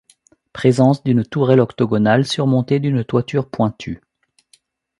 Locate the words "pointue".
3.47-4.01